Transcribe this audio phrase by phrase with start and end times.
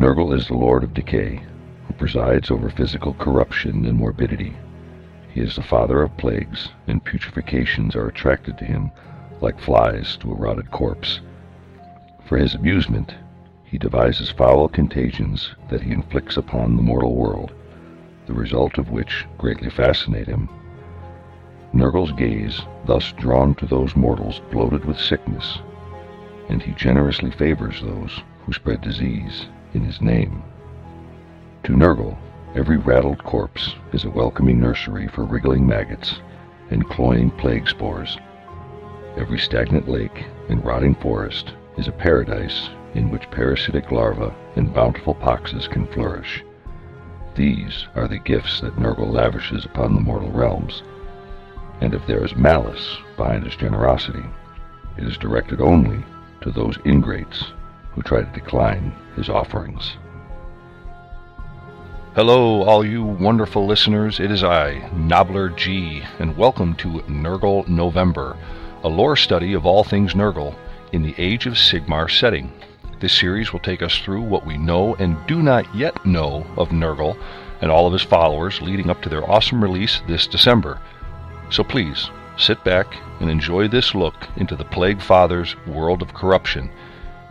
[0.00, 1.42] Nurgle is the Lord of Decay,
[1.86, 4.56] who presides over physical corruption and morbidity.
[5.30, 8.90] He is the father of plagues, and putrefacients are attracted to him
[9.42, 11.20] like flies to a rotted corpse.
[12.24, 13.14] For his amusement,
[13.62, 17.52] he devises foul contagions that he inflicts upon the mortal world,
[18.24, 20.48] the result of which greatly fascinate him.
[21.74, 25.58] Nurgle's gaze thus drawn to those mortals bloated with sickness,
[26.48, 30.42] and he generously favors those who spread disease in his name.
[31.64, 32.16] To Nurgle,
[32.54, 36.20] every rattled corpse is a welcoming nursery for wriggling maggots
[36.70, 38.16] and cloying plague spores.
[39.16, 45.14] Every stagnant lake and rotting forest is a paradise in which parasitic larvae and bountiful
[45.14, 46.44] poxes can flourish.
[47.34, 50.82] These are the gifts that Nurgle lavishes upon the mortal realms,
[51.80, 54.24] and if there is malice behind his generosity,
[54.96, 56.04] it is directed only
[56.42, 57.52] to those ingrates
[57.92, 59.96] who try to decline his offerings.
[62.14, 64.18] Hello, all you wonderful listeners.
[64.20, 68.36] It is I, Nobbler G, and welcome to Nurgle November,
[68.82, 70.54] a lore study of all things Nurgle
[70.92, 72.52] in the Age of Sigmar setting.
[72.98, 76.70] This series will take us through what we know and do not yet know of
[76.70, 77.16] Nurgle
[77.60, 80.80] and all of his followers leading up to their awesome release this December.
[81.50, 82.86] So please, sit back
[83.20, 86.70] and enjoy this look into the Plague Father's world of corruption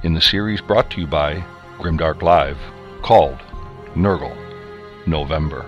[0.03, 1.43] in the series brought to you by
[1.77, 2.57] Grimdark Live
[3.01, 3.39] called
[3.95, 4.35] Nurgle
[5.05, 5.65] November.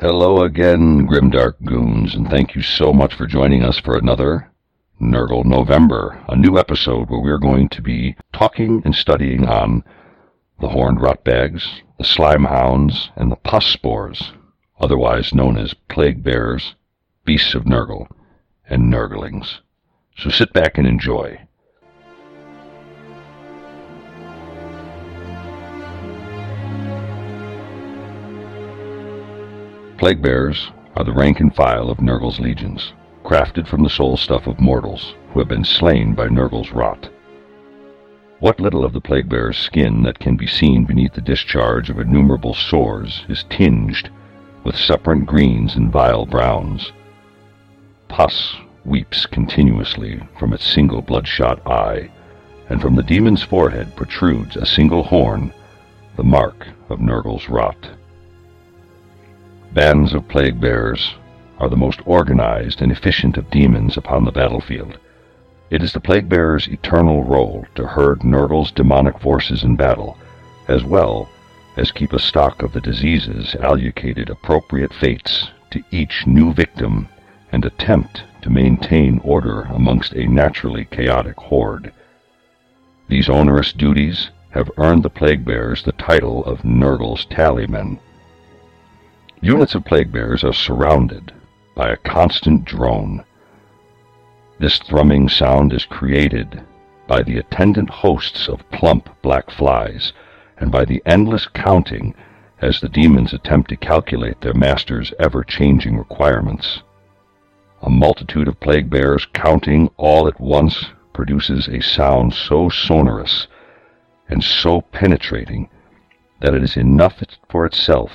[0.00, 4.50] Hello again, Grimdark Goons, and thank you so much for joining us for another
[5.00, 9.84] Nurgle November, a new episode where we're going to be talking and studying on
[10.60, 14.32] the horned rotbags, the slime hounds, and the pus spores,
[14.80, 16.74] otherwise known as plague bears,
[17.24, 18.08] beasts of Nurgle,
[18.68, 19.60] and Nurglings.
[20.16, 21.42] So sit back and enjoy.
[29.96, 32.92] Plague bears are the rank and file of Nurgle's legions,
[33.28, 37.10] crafted from the soul stuff of mortals who have been slain by Nurgle's rot.
[38.40, 41.98] What little of the plague bearer's skin that can be seen beneath the discharge of
[41.98, 44.08] innumerable sores is tinged
[44.64, 46.90] with separate greens and vile browns.
[48.08, 48.56] Pus
[48.86, 52.08] weeps continuously from its single bloodshot eye,
[52.70, 55.52] and from the demon's forehead protrudes a single horn,
[56.16, 57.90] the mark of Nurgle's rot.
[59.74, 61.14] Bands of plague bearers
[61.60, 64.98] are the most organized and efficient of demons upon the battlefield.
[65.70, 70.16] It is the plague bearer's eternal role to herd Nurgle's demonic forces in battle,
[70.68, 71.28] as well
[71.76, 77.08] as keep a stock of the diseases allocated appropriate fates to each new victim
[77.52, 81.92] and attempt to maintain order amongst a naturally chaotic horde.
[83.08, 87.98] These onerous duties have earned the plague bearers the title of Nurgle's tallymen.
[89.40, 91.32] Units of plague bearers are surrounded
[91.78, 93.24] by a constant drone.
[94.58, 96.60] This thrumming sound is created
[97.06, 100.12] by the attendant hosts of plump black flies
[100.56, 102.16] and by the endless counting
[102.60, 106.82] as the demons attempt to calculate their master's ever-changing requirements.
[107.82, 113.46] A multitude of plague bearers counting all at once produces a sound so sonorous
[114.28, 115.70] and so penetrating
[116.40, 118.10] that it is enough for itself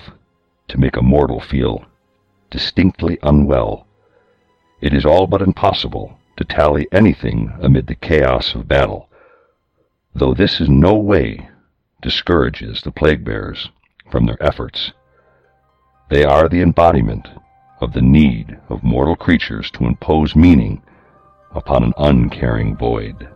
[0.68, 1.86] to make a mortal feel
[2.54, 3.88] distinctly unwell.
[4.80, 9.10] It is all but impossible to tally anything amid the chaos of battle,
[10.14, 11.50] though this in no way
[12.04, 13.72] discourages the plague bearers
[14.12, 14.92] from their efforts.
[16.10, 17.28] They are the embodiment
[17.82, 20.84] of the need of mortal creatures to impose meaning
[21.56, 23.28] upon an uncaring void.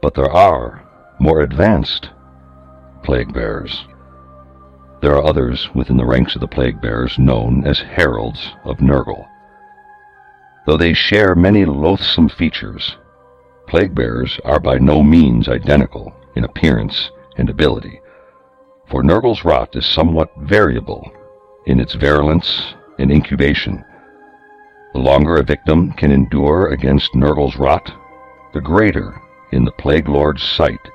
[0.00, 0.84] But there are
[1.18, 2.10] more advanced
[3.02, 3.86] plague bearers.
[5.00, 9.26] There are others within the ranks of the plague bearers known as heralds of Nurgle.
[10.66, 12.96] Though they share many loathsome features,
[13.66, 18.00] plague bearers are by no means identical in appearance and ability,
[18.88, 21.10] for Nurgle's rot is somewhat variable
[21.66, 23.82] in its virulence and incubation.
[24.92, 27.90] The longer a victim can endure against Nurgle's rot,
[28.52, 29.18] the greater,
[29.52, 30.90] in the Plague Lord's sight,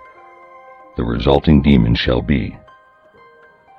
[0.95, 2.57] the resulting demon shall be.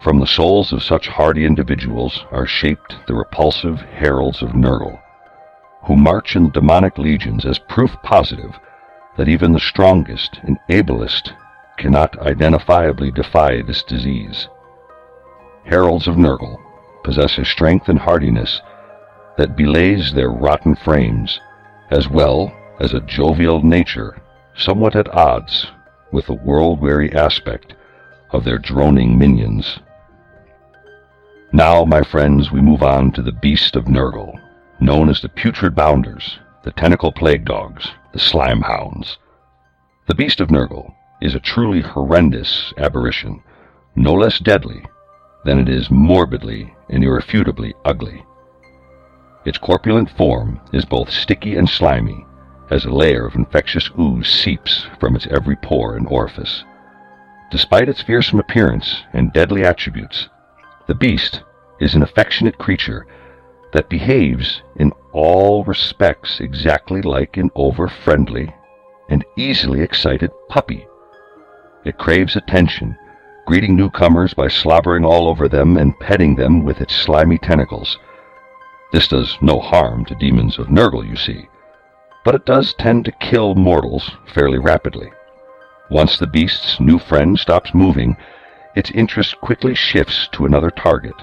[0.06, 5.00] From the souls of such hardy individuals are shaped the repulsive heralds of Nurgle,
[5.82, 8.56] who march in demonic legions as proof positive
[9.17, 11.32] that even the strongest and ablest
[11.76, 14.47] cannot identifiably defy this disease.
[15.64, 16.56] Heralds of Nurgle
[17.02, 18.62] possess a strength and hardiness
[19.37, 21.41] that belays their rotten frames,
[21.91, 24.23] as well as a jovial nature
[24.56, 25.67] somewhat at odds
[26.12, 27.75] with the world-weary aspect
[28.31, 29.81] of their droning minions.
[31.53, 34.39] Now, my friends, we move on to the beast of Nurgle,
[34.81, 39.17] known as the Putrid Bounders, the Tentacle Plague Dogs, the Slime Hounds.
[40.09, 43.43] The beast of Nurgle is a truly horrendous aberration,
[43.95, 44.85] no less deadly
[45.45, 48.25] than it is morbidly and irrefutably ugly.
[49.45, 52.27] Its corpulent form is both sticky and slimy,
[52.71, 56.65] as a layer of infectious ooze seeps from its every pore and orifice.
[57.53, 60.29] Despite its fearsome appearance and deadly attributes,
[60.87, 61.43] the beast
[61.81, 63.06] is an affectionate creature
[63.73, 68.55] that behaves in all respects exactly like an over-friendly
[69.09, 70.87] and easily excited puppy.
[71.85, 72.97] It craves attention,
[73.47, 77.99] greeting newcomers by slobbering all over them and petting them with its slimy tentacles.
[78.93, 81.49] This does no harm to demons of Nurgle, you see,
[82.25, 85.12] but it does tend to kill mortals fairly rapidly.
[85.91, 88.17] Once the beast's new friend stops moving,
[88.76, 91.14] its interest quickly shifts to another target,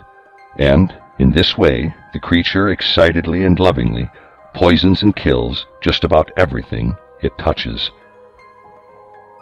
[0.58, 4.10] and in this way the creature excitedly and lovingly
[4.54, 7.92] poisons and kills just about everything it touches.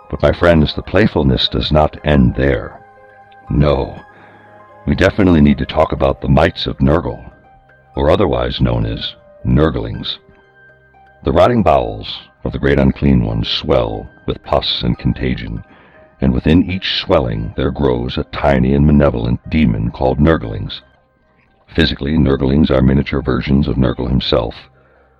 [0.09, 2.85] But my friends, the playfulness does not end there.
[3.49, 4.03] No,
[4.85, 7.31] we definitely need to talk about the mites of Nurgle,
[7.95, 9.15] or otherwise known as
[9.45, 10.17] Nurglings.
[11.23, 15.63] The rotting bowels of the great unclean ones swell with pus and contagion,
[16.21, 20.81] and within each swelling there grows a tiny and malevolent demon called Nurglings.
[21.75, 24.53] Physically, Nurglings are miniature versions of Nurgle himself,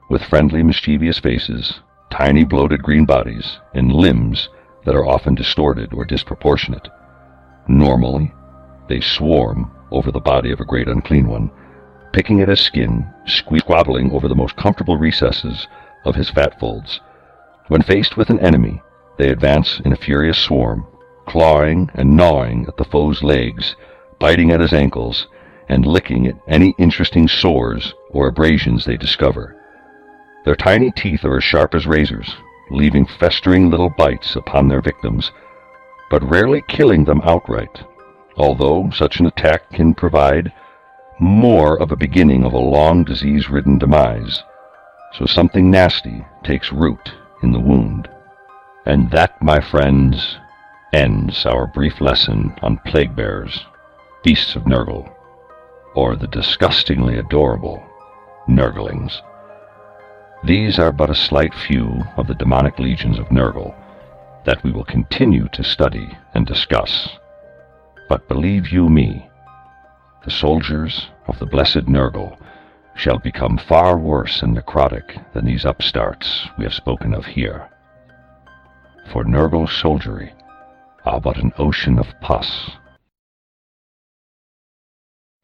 [0.09, 1.79] with friendly, mischievous faces,
[2.11, 4.49] tiny bloated green bodies, and limbs
[4.85, 6.87] that are often distorted or disproportionate.
[7.67, 8.33] Normally,
[8.89, 11.49] they swarm over the body of a great unclean one,
[12.11, 15.67] picking at his skin, squabbling over the most comfortable recesses
[16.05, 16.99] of his fat folds.
[17.69, 18.81] When faced with an enemy,
[19.17, 20.85] they advance in a furious swarm,
[21.31, 23.75] clawing and gnawing at the foe's legs,
[24.19, 25.27] biting at his ankles,
[25.69, 29.55] and licking at any interesting sores or abrasions they discover.
[30.43, 32.35] Their tiny teeth are as sharp as razors,
[32.69, 35.31] leaving festering little bites upon their victims,
[36.09, 37.83] but rarely killing them outright,
[38.35, 40.51] although such an attack can provide
[41.19, 44.43] more of a beginning of a long disease-ridden demise
[45.13, 47.13] so something nasty takes root
[47.43, 48.09] in the wound.
[48.85, 50.37] And that, my friends,
[50.93, 53.65] ends our brief lesson on plague bears,
[54.23, 55.09] beasts of Nurgle,
[55.95, 57.81] or the disgustingly adorable
[58.47, 59.21] Nurglings.
[60.43, 63.73] These are but a slight few of the demonic legions of Nurgle
[64.43, 67.07] that we will continue to study and discuss.
[68.09, 69.29] But believe you me,
[70.25, 72.37] the soldiers of the blessed Nurgle
[72.95, 77.69] shall become far worse and necrotic than these upstarts we have spoken of here.
[79.11, 80.33] For Nurgle soldiery
[81.05, 82.71] are but an ocean of pus.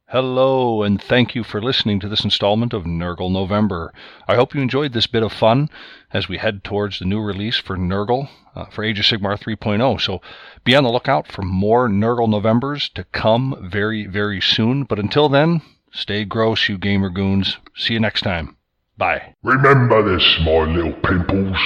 [0.09, 3.93] Hello, and thank you for listening to this installment of Nurgle November.
[4.27, 5.69] I hope you enjoyed this bit of fun
[6.13, 9.99] as we head towards the new release for Nurgle uh, for Age of Sigmar 3.0.
[9.99, 10.21] So
[10.63, 14.85] be on the lookout for more Nurgle Novembers to come very, very soon.
[14.85, 15.61] But until then,
[15.97, 17.57] Stay gross, you gamer goons.
[17.75, 18.55] See you next time.
[18.97, 19.33] Bye.
[19.41, 21.57] Remember this, my little pimples.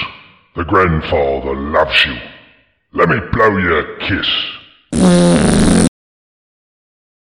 [0.54, 2.16] The grandfather loves you.
[2.94, 5.61] Let me blow you a kiss.